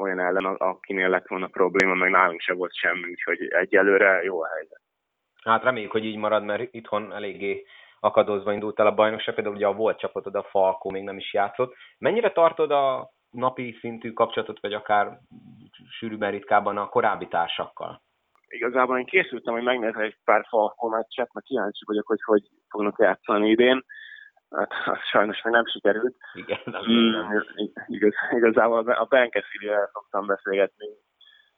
olyan 0.00 0.20
ellen, 0.20 0.44
akinél 0.44 1.08
lett 1.08 1.28
volna 1.28 1.46
probléma, 1.46 1.94
meg 1.94 2.10
nálunk 2.10 2.40
se 2.40 2.54
volt 2.54 2.74
semmi, 2.74 3.10
úgyhogy 3.10 3.46
egyelőre 3.48 4.22
jó 4.22 4.42
a 4.42 4.48
helyzet. 4.48 4.80
Hát 5.44 5.62
reméljük, 5.62 5.92
hogy 5.92 6.04
így 6.04 6.16
marad, 6.16 6.44
mert 6.44 6.74
itthon 6.74 7.12
eléggé 7.12 7.66
akadozva 8.04 8.52
indult 8.52 8.80
el 8.80 8.86
a 8.86 8.94
bajnokság, 8.94 9.34
például 9.34 9.56
ugye 9.56 9.66
a 9.66 9.72
volt 9.72 9.98
csapatod, 9.98 10.34
a 10.34 10.42
Falkó 10.42 10.90
még 10.90 11.02
nem 11.02 11.16
is 11.16 11.32
játszott. 11.32 11.74
Mennyire 11.98 12.32
tartod 12.32 12.70
a 12.70 13.10
napi 13.30 13.76
szintű 13.80 14.12
kapcsolatot, 14.12 14.60
vagy 14.60 14.72
akár 14.72 15.18
sűrűben 15.98 16.30
ritkában 16.30 16.76
a 16.76 16.88
korábbi 16.88 17.28
társakkal? 17.28 18.02
Igazából 18.46 18.98
én 18.98 19.04
készültem, 19.04 19.54
hogy 19.54 19.62
megnézek 19.62 20.02
egy 20.02 20.16
pár 20.24 20.44
Falkó 20.48 20.88
meccset, 20.88 21.32
mert 21.32 21.46
kíváncsi 21.46 21.84
vagyok, 21.86 22.06
hogy 22.06 22.22
hogy 22.22 22.42
fognak 22.68 22.98
játszani 22.98 23.50
idén 23.50 23.84
hát 24.56 24.72
az 24.84 24.98
sajnos 25.10 25.42
még 25.42 25.52
nem 25.52 25.66
sikerült. 25.66 26.16
Igen, 26.34 26.60
nem 26.64 26.82
mm, 26.90 27.14
igaz, 27.86 28.12
igazából 28.30 28.88
a 28.88 29.04
Benkeszivel 29.04 29.90
szoktam 29.92 30.26
beszélgetni 30.26 30.86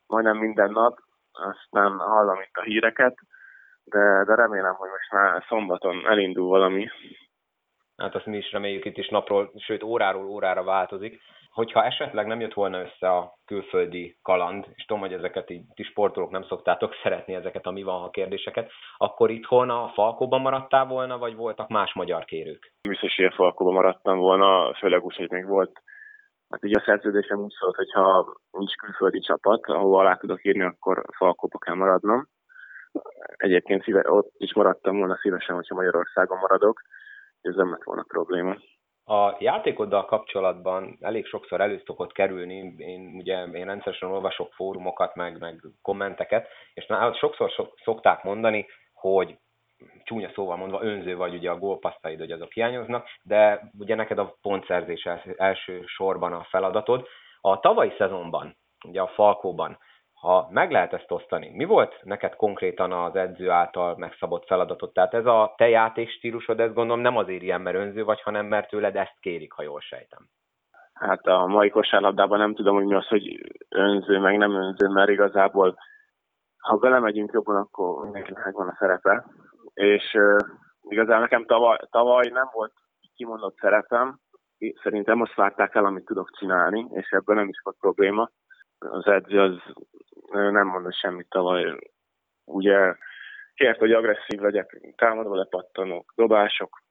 majdnem 0.07 0.37
minden 0.37 0.71
nap, 0.71 0.99
aztán 1.33 1.99
hallom 1.99 2.41
itt 2.41 2.57
a 2.57 2.63
híreket, 2.63 3.19
de, 3.91 4.25
de 4.27 4.35
remélem, 4.35 4.75
hogy 4.75 4.89
most 4.89 5.11
már 5.11 5.45
szombaton 5.49 6.07
elindul 6.07 6.49
valami. 6.49 6.89
Hát 7.97 8.15
azt 8.15 8.27
mi 8.27 8.37
is 8.37 8.53
reméljük 8.53 8.85
itt 8.85 8.97
is 8.97 9.09
napról, 9.09 9.53
sőt 9.57 9.83
óráról 9.83 10.27
órára 10.27 10.65
változik 10.65 11.21
hogyha 11.57 11.85
esetleg 11.85 12.27
nem 12.27 12.41
jött 12.41 12.53
volna 12.53 12.81
össze 12.81 13.09
a 13.09 13.33
külföldi 13.45 14.19
kaland, 14.23 14.65
és 14.75 14.85
tudom, 14.85 15.03
hogy 15.03 15.13
ezeket 15.13 15.51
így 15.51 15.65
ti 15.75 15.83
sportolók 15.83 16.31
nem 16.31 16.43
szoktátok 16.43 16.93
szeretni 17.03 17.35
ezeket 17.35 17.67
a 17.67 17.71
mi 17.71 17.83
van, 17.83 18.01
ha 18.01 18.11
kérdéseket, 18.11 18.71
akkor 18.97 19.31
itthon 19.31 19.71
a 19.71 19.89
Falkóban 19.95 20.41
maradtál 20.41 20.87
volna, 20.87 21.19
vagy 21.19 21.35
voltak 21.35 21.69
más 21.69 21.95
magyar 21.95 22.25
kérők? 22.25 22.73
Biztos, 22.89 23.17
hogy 23.17 23.25
a 23.25 23.35
Falkóban 23.35 23.75
maradtam 23.75 24.19
volna, 24.19 24.75
főleg 24.75 25.05
úgy, 25.05 25.17
hogy 25.17 25.31
még 25.31 25.47
volt 25.47 25.83
Hát 26.49 26.65
így 26.65 26.77
a 26.77 26.83
szerződésem 26.87 27.39
úgy 27.39 27.53
szólt, 27.59 27.77
hogy 27.77 27.93
ha 27.93 28.37
nincs 28.51 28.75
külföldi 28.75 29.19
csapat, 29.19 29.67
ahol 29.67 29.99
alá 29.99 30.15
tudok 30.15 30.45
írni, 30.45 30.63
akkor 30.63 31.05
Falkóba 31.17 31.59
kell 31.59 31.75
maradnom. 31.75 32.29
Egyébként 33.37 33.83
szíve, 33.83 34.11
ott 34.11 34.33
is 34.37 34.55
maradtam 34.55 34.99
volna 34.99 35.17
szívesen, 35.17 35.55
hogyha 35.55 35.75
Magyarországon 35.75 36.39
maradok, 36.39 36.81
ez 37.41 37.55
nem 37.55 37.71
lett 37.71 37.85
volna 37.85 38.05
probléma. 38.09 38.57
A 39.05 39.37
játékoddal 39.39 40.05
kapcsolatban 40.05 40.97
elég 41.01 41.27
sokszor 41.27 41.61
elő 41.61 41.83
szokott 41.85 42.13
kerülni, 42.13 42.75
én 42.77 43.15
ugye 43.17 43.45
én 43.45 43.65
rendszeresen 43.65 44.11
olvasok 44.11 44.53
fórumokat, 44.53 45.15
meg, 45.15 45.39
meg 45.39 45.61
kommenteket, 45.83 46.49
és 46.75 46.87
nálad 46.87 47.17
sokszor 47.17 47.51
szokták 47.85 48.23
mondani, 48.23 48.67
hogy 48.93 49.39
csúnya 50.05 50.31
szóval 50.35 50.57
mondva 50.57 50.83
önző 50.83 51.17
vagy, 51.17 51.35
ugye 51.35 51.51
a 51.51 51.59
gólpassztaid, 51.59 52.19
hogy 52.19 52.31
azok 52.31 52.53
hiányoznak, 52.53 53.07
de 53.23 53.71
ugye 53.79 53.95
neked 53.95 54.19
a 54.19 54.37
pontszerzés 54.43 55.09
első 55.37 55.83
sorban 55.87 56.33
a 56.33 56.47
feladatod. 56.51 57.07
A 57.41 57.61
tavalyi 57.61 57.93
szezonban, 57.99 58.57
ugye 58.89 59.01
a 59.01 59.13
Falkóban 59.15 59.79
ha 60.21 60.49
meg 60.51 60.71
lehet 60.71 60.93
ezt 60.93 61.11
osztani, 61.11 61.51
mi 61.51 61.65
volt 61.65 61.95
neked 62.03 62.37
konkrétan 62.37 62.93
az 62.93 63.17
edző 63.17 63.51
által 63.51 63.97
megszabott 63.97 64.47
feladatot? 64.47 64.93
Tehát 64.93 65.15
ez 65.15 65.27
a 65.27 65.55
te 65.57 65.69
játékstílusod, 65.69 66.61
ezt 66.61 66.75
gondolom 66.75 67.03
nem 67.03 67.17
azért 67.17 67.43
ilyen, 67.43 67.67
önző 67.67 68.05
vagy, 68.05 68.23
hanem 68.23 68.47
mert 68.47 68.69
tőled 68.69 68.97
ezt 68.97 69.17
kérik, 69.21 69.53
ha 69.53 69.63
jól 69.63 69.81
sejtem. 69.81 70.29
Hát 70.93 71.27
a 71.27 71.47
mai 71.47 71.71
kosárlabdában 71.71 72.39
nem 72.39 72.55
tudom, 72.55 72.75
hogy 72.75 72.85
mi 72.85 72.95
az, 72.95 73.07
hogy 73.07 73.55
önző, 73.69 74.19
meg 74.19 74.37
nem 74.37 74.55
önző, 74.55 74.89
mert 74.89 75.11
igazából 75.11 75.77
ha 76.59 76.77
belemegyünk 76.77 77.33
jobban, 77.33 77.57
akkor 77.57 78.03
mindenkinek 78.03 78.51
van 78.53 78.69
a 78.69 78.77
szerepe. 78.79 79.25
És 79.75 80.15
uh, 80.15 80.39
igazából 80.83 81.21
nekem 81.21 81.45
tavaly, 81.45 81.79
tavaly 81.91 82.29
nem 82.33 82.49
volt 82.53 82.73
kimondott 83.15 83.57
szerepem, 83.57 84.19
szerintem 84.83 85.21
azt 85.21 85.35
várták 85.35 85.75
el, 85.75 85.85
amit 85.85 86.05
tudok 86.05 86.31
csinálni, 86.31 86.87
és 86.91 87.11
ebben 87.11 87.37
nem 87.37 87.49
is 87.49 87.61
volt 87.63 87.77
probléma 87.81 88.31
az 88.79 89.07
edző 89.07 89.41
az 89.41 89.57
nem 90.37 90.67
mondott 90.67 90.95
semmit 90.95 91.29
tavaly. 91.29 91.79
Ugye 92.45 92.95
kért, 93.55 93.79
hogy 93.79 93.93
agresszív 93.93 94.41
legyek, 94.41 94.81
támadva 94.97 95.37
lepattanok, 95.37 96.13
dobások, 96.17 96.83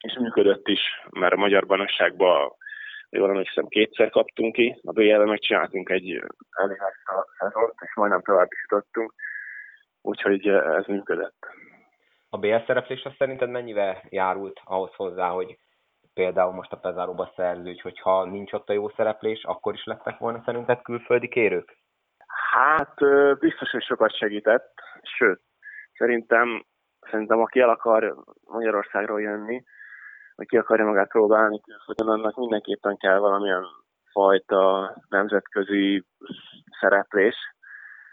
és 0.00 0.18
működött 0.18 0.68
is, 0.68 0.80
mert 1.10 1.32
a 1.32 1.36
magyar 1.36 1.66
bajnokságban 1.66 2.52
jól 3.10 3.28
emlékszem, 3.28 3.66
kétszer 3.66 4.10
kaptunk 4.10 4.54
ki, 4.54 4.80
a 4.82 4.92
BL-ben 4.92 5.28
megcsináltunk 5.28 5.90
egy 5.90 6.10
elég 6.50 6.78
szezont, 7.38 7.74
és 7.80 7.94
majdnem 7.94 8.22
tovább 8.22 8.48
is 8.50 8.66
jutottunk, 8.68 9.14
úgyhogy 10.02 10.48
ez 10.48 10.86
működött. 10.86 11.46
A 12.28 12.38
BL 12.38 12.56
szereplés 12.66 13.02
azt 13.04 13.16
szerinted 13.16 13.50
mennyivel 13.50 14.02
járult 14.08 14.60
ahhoz 14.64 14.94
hozzá, 14.94 15.28
hogy 15.28 15.58
például 16.14 16.52
most 16.52 16.72
a 16.72 16.76
Pezáróba 16.76 17.32
szerződj, 17.36 17.80
hogyha 17.80 18.24
nincs 18.24 18.52
ott 18.52 18.68
a 18.68 18.72
jó 18.72 18.88
szereplés, 18.88 19.44
akkor 19.44 19.74
is 19.74 19.84
lettek 19.84 20.18
volna 20.18 20.42
szerinted 20.44 20.82
külföldi 20.82 21.28
kérők? 21.28 21.76
Hát 22.50 22.94
biztos, 23.38 23.70
hogy 23.70 23.82
sokat 23.82 24.16
segített, 24.16 24.74
sőt, 25.02 25.40
szerintem, 25.92 26.64
szerintem 27.10 27.40
aki 27.40 27.60
el 27.60 27.68
akar 27.68 28.16
Magyarországról 28.46 29.20
jönni, 29.20 29.64
vagy 30.34 30.46
ki 30.46 30.56
akarja 30.56 30.84
magát 30.84 31.08
próbálni 31.08 31.60
külföldön, 31.60 32.08
annak 32.08 32.36
mindenképpen 32.36 32.96
kell 32.96 33.18
valamilyen 33.18 33.64
fajta 34.12 34.94
nemzetközi 35.08 36.06
szereplés. 36.80 37.36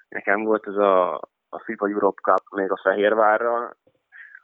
Nekem 0.10 0.44
volt 0.44 0.68
ez 0.68 0.76
a, 0.76 1.14
a 1.50 1.60
FIBA 1.64 1.90
Europe 1.90 2.22
Cup 2.22 2.60
még 2.60 2.72
a 2.72 2.80
Fehérvárra, 2.84 3.76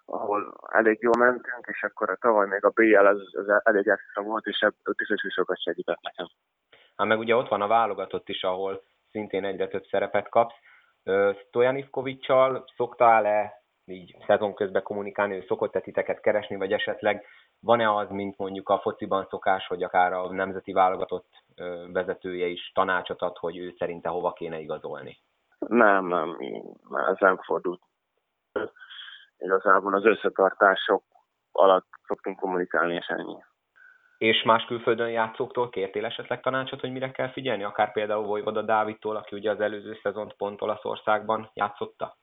ahol 0.06 0.54
elég 0.72 1.02
jól 1.02 1.18
mentünk, 1.18 1.66
és 1.68 1.84
akkor 1.84 2.10
a 2.10 2.16
tavaly 2.16 2.48
még 2.48 2.66
a 2.66 2.70
BL 2.70 3.06
az, 3.06 3.22
az 3.32 3.62
elég 3.64 3.88
extra 3.88 4.22
volt, 4.22 4.46
és 4.46 4.60
ebből 4.60 4.94
biztos, 4.98 5.22
hogy 5.22 5.32
sokat 5.32 5.62
segített 5.62 6.02
nekem. 6.02 6.28
Hát 6.96 7.08
meg 7.08 7.20
ugye 7.20 7.36
ott 7.36 7.48
van 7.48 7.62
a 7.62 7.68
válogatott 7.68 8.30
is, 8.30 8.44
ahol 8.44 8.84
szintén 9.14 9.46
egyre 9.46 9.68
több 9.68 9.86
szerepet 9.86 10.30
kapsz. 10.30 10.56
Stojan 11.48 11.76
Ivkovicsal 11.76 12.66
szoktál-e 12.76 13.62
így 13.86 14.16
szezon 14.26 14.54
közben 14.54 14.84
kommunikálni, 14.84 15.36
ő 15.36 15.44
szokott-e 15.48 15.80
titeket 15.80 16.20
keresni, 16.20 16.56
vagy 16.56 16.72
esetleg 16.72 17.26
van-e 17.60 17.96
az, 17.96 18.10
mint 18.10 18.38
mondjuk 18.38 18.70
a 18.70 18.80
fociban 18.80 19.28
szokás, 19.30 19.68
hogy 19.68 19.84
akár 19.84 20.14
a 20.14 20.32
nemzeti 20.32 20.72
válogatott 20.72 21.28
vezetője 21.92 22.48
is 22.48 22.72
tanácsot 22.74 23.22
ad, 23.22 23.38
hogy 23.38 23.58
ő 23.58 23.76
szerinte 23.78 24.10
hova 24.10 24.34
kéne 24.34 24.60
igazolni? 24.60 25.18
Nem, 25.60 26.08
nem, 26.08 26.38
ez 27.08 27.18
nem 27.20 27.38
fordult 27.38 27.82
igazából 29.44 29.94
az 29.94 30.06
összetartások 30.06 31.04
alatt 31.52 31.88
szoktunk 32.08 32.40
kommunikálni, 32.40 32.96
és 32.96 33.08
ennyi. 33.08 33.44
És 34.24 34.44
más 34.44 34.66
külföldön 34.66 35.10
játszóktól 35.10 35.70
kértél 35.70 36.06
esetleg 36.06 36.42
tanácsot, 36.42 36.80
hogy 36.80 36.92
mire 36.92 37.12
kell 37.12 37.32
figyelni? 37.32 37.64
Akár 37.64 37.92
például 37.92 38.26
Vojvoda 38.26 38.62
Dávidtól, 38.62 39.16
aki 39.16 39.36
ugye 39.36 39.52
az 39.52 39.60
előző 39.60 40.00
szezont 40.02 40.34
pont 40.34 40.62
Olaszországban 40.62 41.50
játszotta? 41.54 42.18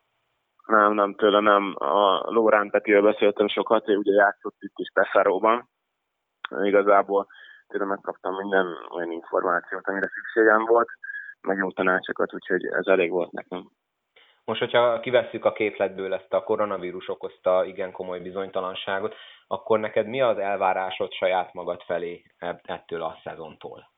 Nem, 0.66 0.92
nem, 0.92 1.14
tőle 1.14 1.40
nem. 1.40 1.74
A 1.78 2.30
Lórán 2.30 2.70
Petivel 2.70 3.02
beszéltem 3.02 3.48
sokat, 3.48 3.88
ő 3.88 3.96
ugye 3.96 4.12
játszott 4.12 4.56
itt 4.58 4.78
is 4.78 4.90
Peszáróban. 4.92 5.68
Igazából 6.62 7.26
tőle 7.66 7.84
megkaptam 7.84 8.34
minden 8.34 8.66
olyan 8.90 9.10
információt, 9.10 9.88
amire 9.88 10.08
szükségem 10.08 10.64
volt, 10.64 10.88
meg 11.40 11.56
jó 11.56 11.70
tanácsokat, 11.70 12.34
úgyhogy 12.34 12.64
ez 12.64 12.86
elég 12.86 13.10
volt 13.10 13.32
nekem. 13.32 13.70
Most, 14.44 14.60
hogyha 14.60 15.00
kivesszük 15.00 15.44
a 15.44 15.52
képletből 15.52 16.14
ezt 16.14 16.32
a 16.32 16.42
koronavírus 16.42 17.08
okozta 17.08 17.64
igen 17.64 17.92
komoly 17.92 18.20
bizonytalanságot, 18.20 19.14
akkor 19.46 19.78
neked 19.78 20.06
mi 20.06 20.20
az 20.20 20.38
elvárásod 20.38 21.12
saját 21.12 21.52
magad 21.52 21.82
felé 21.82 22.22
ettől 22.62 23.02
a 23.02 23.18
szezontól? 23.22 23.90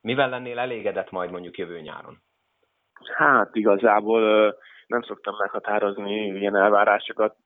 Mivel 0.00 0.28
lennél 0.28 0.58
elégedett 0.58 1.10
majd 1.10 1.30
mondjuk 1.30 1.58
jövő 1.58 1.80
nyáron? 1.80 2.22
Hát 3.16 3.54
igazából 3.54 4.54
nem 4.86 5.02
szoktam 5.02 5.34
meghatározni 5.38 6.26
ilyen 6.26 6.56
elvárásokat. 6.56 7.36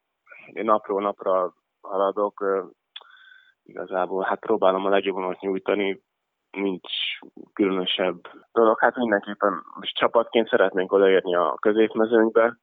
Én 0.46 0.64
napról 0.64 1.00
napra 1.00 1.52
haladok. 1.80 2.44
Igazából 3.62 4.24
hát 4.24 4.38
próbálom 4.38 4.86
a 4.86 4.88
legjobbamat 4.88 5.40
nyújtani. 5.40 6.02
Nincs 6.52 7.18
különösebb 7.52 8.20
dolog, 8.52 8.78
hát 8.80 8.96
mindenképpen 8.96 9.62
most 9.74 9.96
csapatként 9.96 10.48
szeretnénk 10.48 10.92
odaérni 10.92 11.34
a 11.34 11.56
középmezőnkbe, 11.60 12.58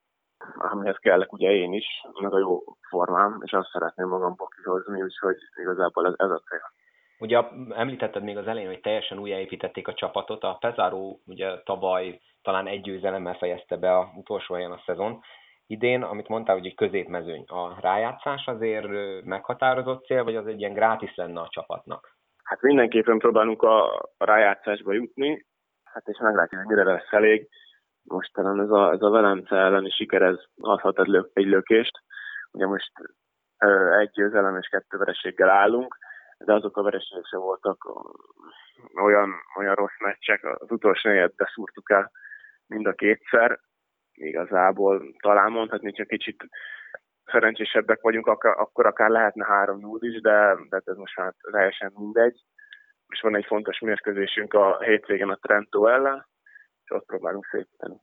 amihez 0.57 0.97
kellek 0.97 1.33
ugye 1.33 1.51
én 1.51 1.73
is, 1.73 1.85
meg 2.21 2.33
a 2.33 2.39
jó 2.39 2.63
formám, 2.89 3.39
és 3.43 3.51
azt 3.51 3.69
szeretném 3.71 4.07
magamból 4.07 4.47
kihozni, 4.47 5.01
úgyhogy 5.01 5.37
igazából 5.61 6.05
ez, 6.07 6.13
ez 6.17 6.29
a 6.29 6.41
cél. 6.49 6.71
Ugye 7.19 7.43
említetted 7.69 8.23
még 8.23 8.37
az 8.37 8.47
elején, 8.47 8.67
hogy 8.67 8.79
teljesen 8.79 9.19
újjáépítették 9.19 9.87
a 9.87 9.93
csapatot. 9.93 10.43
A 10.43 10.57
Pezáró 10.59 11.21
ugye 11.25 11.61
tavaly 11.63 12.21
talán 12.41 12.67
egy 12.67 12.81
győzelemmel 12.81 13.33
fejezte 13.33 13.77
be 13.77 13.97
a 13.97 14.11
utolsó 14.15 14.53
helyen 14.55 14.71
a 14.71 14.81
szezon. 14.85 15.21
Idén, 15.67 16.03
amit 16.03 16.27
mondtál, 16.27 16.55
hogy 16.55 16.65
egy 16.65 16.75
középmezőny, 16.75 17.43
a 17.47 17.79
rájátszás 17.81 18.45
azért 18.45 18.87
meghatározott 19.23 20.05
cél, 20.05 20.23
vagy 20.23 20.35
az 20.35 20.47
egy 20.47 20.59
ilyen 20.59 20.73
grátis 20.73 21.15
lenne 21.15 21.39
a 21.39 21.49
csapatnak? 21.49 22.18
Hát 22.49 22.61
mindenképpen 22.61 23.17
próbálunk 23.17 23.61
a, 23.61 23.95
a 24.17 24.25
rájátszásba 24.25 24.93
jutni, 24.93 25.45
hát 25.83 26.07
és 26.07 26.17
meglátjuk, 26.17 26.61
hogy 26.61 26.75
mire 26.75 26.91
lesz 26.91 27.11
elég. 27.11 27.49
Most 28.03 28.33
talán 28.33 28.59
ez 28.59 28.69
a, 28.69 28.91
ez 28.91 29.01
a 29.01 29.09
Velence 29.09 29.55
elleni 29.55 29.89
siker, 29.89 30.21
ez 30.21 30.37
adhat 30.61 30.99
egy, 30.99 31.29
egy 31.33 31.45
lökést. 31.45 31.99
Ugye 32.51 32.65
most 32.65 32.91
ö, 33.57 33.97
egy 33.99 34.09
győzelem 34.09 34.57
és 34.57 34.67
kettő 34.67 34.97
vereséggel 34.97 35.49
állunk, 35.49 35.97
de 36.37 36.53
azok 36.53 36.77
a 36.77 36.81
vereségek 36.81 37.25
sem 37.25 37.39
voltak 37.39 37.77
olyan, 39.01 39.33
olyan 39.57 39.75
rossz 39.75 39.99
meccsek. 39.99 40.43
Az 40.43 40.71
utolsó 40.71 41.09
negyed 41.09 41.35
beszúrtuk 41.35 41.91
el 41.91 42.11
mind 42.67 42.85
a 42.85 42.93
kétszer. 42.93 43.59
Igazából 44.13 45.15
talán 45.19 45.51
mondhatni, 45.51 45.91
csak 45.91 46.07
kicsit 46.07 46.43
szerencsésebbek 47.31 48.01
vagyunk, 48.01 48.27
akkor 48.27 48.85
akár 48.85 49.09
lehetne 49.09 49.45
3 49.45 49.79
0 49.79 49.97
is, 49.99 50.21
de, 50.21 50.57
de 50.69 50.81
ez 50.85 50.97
most 50.97 51.17
már 51.17 51.33
teljesen 51.51 51.93
mindegy. 51.95 52.41
És 53.07 53.21
van 53.21 53.35
egy 53.35 53.45
fontos 53.45 53.79
mérkőzésünk 53.79 54.53
a 54.53 54.79
hétvégen 54.79 55.29
a 55.29 55.35
Trento 55.35 55.85
ellen, 55.85 56.27
és 56.83 56.91
ott 56.91 57.05
próbálunk 57.05 57.45
szépíteni. 57.45 57.95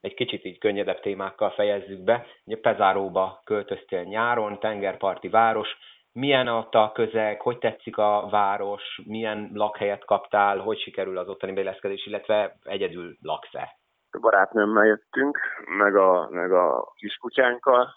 Egy 0.00 0.14
kicsit 0.14 0.44
így 0.44 0.58
könnyedebb 0.58 1.00
témákkal 1.00 1.50
fejezzük 1.50 2.04
be. 2.04 2.26
Ugye 2.44 2.56
Pezáróba 2.60 3.40
költöztél 3.44 4.02
nyáron, 4.02 4.60
tengerparti 4.60 5.28
város. 5.28 5.68
Milyen 6.12 6.48
ott 6.48 6.74
a 6.74 6.92
közeg, 6.94 7.40
hogy 7.40 7.58
tetszik 7.58 7.96
a 7.96 8.28
város, 8.30 9.00
milyen 9.06 9.50
lakhelyet 9.52 10.04
kaptál, 10.04 10.58
hogy 10.58 10.78
sikerül 10.78 11.18
az 11.18 11.28
ottani 11.28 11.52
beilleszkedés, 11.52 12.06
illetve 12.06 12.56
egyedül 12.62 13.16
laksz-e? 13.20 13.78
A 14.10 14.18
barátnőmmel 14.18 14.86
jöttünk, 14.86 15.38
meg 15.78 15.96
a, 15.96 16.28
meg 16.30 16.52
a 16.52 16.92
kiskutyánkkal, 16.94 17.94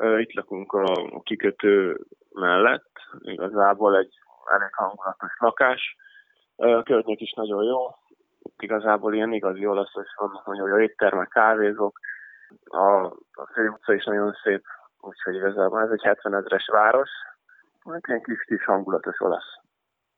itt 0.00 0.32
lakunk 0.32 0.72
a 0.72 1.20
kikötő 1.22 2.00
mellett, 2.32 2.90
igazából 3.20 3.96
egy 3.96 4.18
elég 4.52 4.74
hangulatos 4.74 5.36
lakás. 5.38 5.96
A 6.56 6.82
környék 6.82 7.20
is 7.20 7.32
nagyon 7.32 7.64
jó, 7.64 7.78
itt 8.42 8.62
igazából 8.62 9.14
ilyen 9.14 9.32
igazi 9.32 9.66
olaszos 9.66 10.06
van, 10.16 10.42
nagyon 10.44 10.68
jó 10.68 10.78
éttermek, 10.78 11.28
kávézók, 11.28 11.98
a, 12.64 13.04
a 13.32 13.50
fő 13.52 13.68
utca 13.68 13.94
is 13.94 14.04
nagyon 14.04 14.32
szép, 14.42 14.64
úgyhogy 15.00 15.34
igazából 15.34 15.80
ez 15.80 15.90
egy 15.90 16.02
70 16.02 16.34
ezeres 16.34 16.68
város, 16.72 17.10
egy 17.84 18.02
ilyen 18.06 18.22
kis, 18.22 18.44
kis 18.44 18.64
hangulatos 18.64 19.20
olasz. 19.20 19.58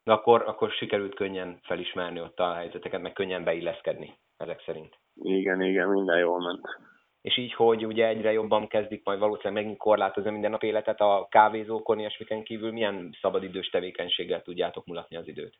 De 0.04 0.12
akkor, 0.12 0.42
akkor 0.46 0.70
sikerült 0.70 1.14
könnyen 1.14 1.60
felismerni 1.62 2.20
ott 2.20 2.38
a 2.38 2.54
helyzeteket, 2.54 3.02
meg 3.02 3.12
könnyen 3.12 3.44
beilleszkedni 3.44 4.18
ezek 4.36 4.62
szerint. 4.66 4.94
Igen, 5.14 5.60
igen, 5.60 5.88
minden 5.88 6.18
jól 6.18 6.40
ment 6.40 6.78
és 7.26 7.38
így, 7.38 7.54
hogy 7.54 7.86
ugye 7.86 8.06
egyre 8.06 8.32
jobban 8.32 8.68
kezdik 8.68 9.04
majd 9.04 9.18
valószínűleg 9.18 9.62
megint 9.62 9.78
korlátozni 9.78 10.30
minden 10.30 10.50
nap 10.50 10.62
életet 10.62 11.00
a 11.00 11.26
kávézókon, 11.30 11.98
és 11.98 12.18
miken 12.18 12.42
kívül 12.42 12.72
milyen 12.72 13.16
szabadidős 13.20 13.68
tevékenységgel 13.68 14.42
tudjátok 14.42 14.86
mulatni 14.86 15.16
az 15.16 15.28
időt? 15.28 15.54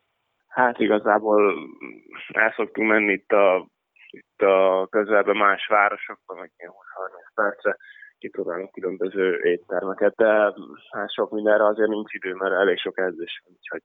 Hát 0.47 0.79
igazából 0.79 1.53
el 2.33 2.53
szoktunk 2.55 2.89
menni 2.89 3.11
itt 3.11 3.31
a, 3.31 3.67
itt 4.09 4.41
a 4.41 4.87
közelben 4.89 5.35
más 5.35 5.67
városokban, 5.67 6.37
meg 6.37 6.51
20-30 6.57 6.71
percre 7.33 7.77
kipróbálunk 8.17 8.71
különböző 8.71 9.39
éttermeket, 9.43 10.15
de 10.15 10.53
hát 10.91 11.13
sok 11.13 11.31
mindenre 11.31 11.65
azért 11.65 11.89
nincs 11.89 12.13
idő, 12.13 12.33
mert 12.33 12.53
elég 12.53 12.77
sok 12.77 12.97
edzés 12.97 13.43
úgyhogy 13.45 13.81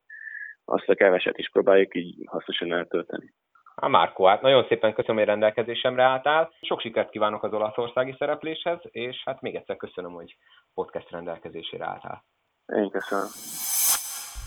azt 0.65 0.89
a 0.89 0.95
keveset 0.95 1.37
is 1.37 1.49
próbáljuk 1.49 1.95
így 1.95 2.15
hasznosan 2.25 2.73
eltölteni. 2.73 3.33
A 3.75 3.87
Márko, 3.87 4.25
hát 4.25 4.41
nagyon 4.41 4.65
szépen 4.67 4.93
köszönöm, 4.93 5.17
hogy 5.17 5.25
rendelkezésemre 5.25 6.03
álltál. 6.03 6.51
Sok 6.61 6.79
sikert 6.79 7.09
kívánok 7.09 7.43
az 7.43 7.53
olaszországi 7.53 8.15
szerepléshez, 8.17 8.79
és 8.81 9.21
hát 9.25 9.41
még 9.41 9.55
egyszer 9.55 9.75
köszönöm, 9.75 10.11
hogy 10.11 10.37
podcast 10.73 11.09
rendelkezésére 11.09 11.85
álltál. 11.85 12.23
Én 12.65 12.89
köszönöm. 12.89 13.25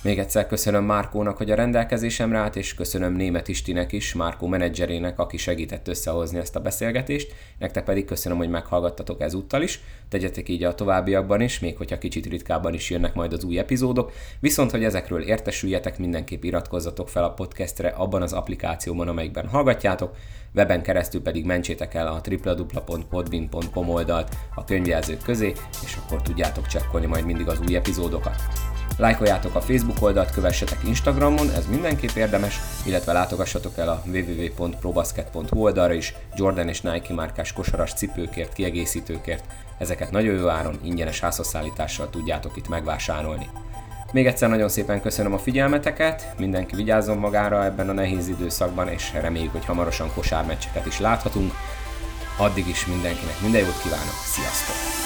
Még 0.07 0.19
egyszer 0.19 0.47
köszönöm 0.47 0.85
Márkónak, 0.85 1.37
hogy 1.37 1.51
a 1.51 1.55
rendelkezésemre 1.55 2.39
állt, 2.39 2.57
és 2.57 2.75
köszönöm 2.75 3.13
Német 3.13 3.49
Istinek 3.49 3.93
is, 3.93 4.15
Márkó 4.15 4.47
menedzserének, 4.47 5.19
aki 5.19 5.37
segített 5.37 5.89
összehozni 5.89 6.39
ezt 6.39 6.57
a 6.57 6.61
beszélgetést. 6.61 7.35
Nektek 7.59 7.85
pedig 7.85 8.05
köszönöm, 8.05 8.39
hogy 8.39 8.49
meghallgattatok 8.49 9.21
ezúttal 9.21 9.63
is. 9.63 9.81
Tegyetek 10.09 10.49
így 10.49 10.65
a 10.65 10.75
továbbiakban 10.75 11.41
is, 11.41 11.59
még 11.59 11.77
hogyha 11.77 11.99
kicsit 11.99 12.27
ritkábban 12.27 12.75
is 12.75 12.91
jönnek 12.91 13.15
majd 13.15 13.33
az 13.33 13.45
új 13.45 13.59
epizódok. 13.59 14.13
Viszont, 14.41 14.71
hogy 14.71 14.85
ezekről 14.85 15.23
értesüljetek, 15.23 15.99
mindenképp 15.99 16.43
iratkozzatok 16.43 17.09
fel 17.09 17.25
a 17.25 17.33
podcastre 17.33 17.89
abban 17.89 18.23
az 18.23 18.33
applikációban, 18.33 19.09
amelyikben 19.09 19.49
hallgatjátok. 19.49 20.17
Weben 20.55 20.83
keresztül 20.83 21.23
pedig 21.23 21.45
mentsétek 21.45 21.95
el 21.95 22.07
a 22.07 22.21
www.podbin.com 22.31 23.89
oldalt 23.89 24.37
a 24.55 24.65
könyvjelzők 24.65 25.23
közé, 25.23 25.53
és 25.85 25.97
akkor 26.05 26.23
tudjátok 26.23 26.67
csekkolni 26.67 27.07
majd 27.07 27.25
mindig 27.25 27.49
az 27.49 27.61
új 27.69 27.77
epizódokat. 27.77 28.37
Lájkoljátok 28.97 29.55
a 29.55 29.61
Facebook 29.61 30.03
oldalt, 30.03 30.31
kövessetek 30.31 30.79
Instagramon, 30.85 31.51
ez 31.51 31.67
mindenképp 31.67 32.15
érdemes, 32.17 32.61
illetve 32.85 33.13
látogassatok 33.13 33.79
el 33.79 33.89
a 33.89 34.03
www.probasket.hu 34.07 35.61
oldalra 35.61 35.93
is 35.93 36.15
Jordan 36.37 36.69
és 36.69 36.81
Nike 36.81 37.15
márkás 37.15 37.53
kosaras 37.53 37.93
cipőkért, 37.93 38.53
kiegészítőkért. 38.53 39.45
Ezeket 39.79 40.11
nagyon 40.11 40.35
jó 40.35 40.49
áron, 40.49 40.79
ingyenes 40.83 41.21
házhozszállítással 41.21 42.11
tudjátok 42.11 42.57
itt 42.57 42.69
megvásárolni. 42.69 43.49
Még 44.13 44.27
egyszer 44.27 44.49
nagyon 44.49 44.69
szépen 44.69 45.01
köszönöm 45.01 45.33
a 45.33 45.39
figyelmeteket, 45.39 46.35
mindenki 46.39 46.77
vigyázzon 46.77 47.19
magára 47.19 47.65
ebben 47.65 47.89
a 47.89 47.93
nehéz 47.93 48.29
időszakban, 48.29 48.89
és 48.89 49.13
reméljük, 49.13 49.53
hogy 49.53 49.65
hamarosan 49.65 50.13
kosármeccseket 50.15 50.87
is 50.87 51.01
láthatunk. 51.01 51.53
Addig 52.39 52.69
is 52.69 52.87
mindenkinek 52.87 53.41
minden 53.41 53.61
jót 53.61 53.81
kívánok, 53.83 54.15
sziasztok! 54.25 55.06